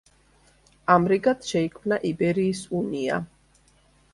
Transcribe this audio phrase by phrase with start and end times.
[0.93, 3.21] ამრიგად შეიქმნა იბერიის უნია.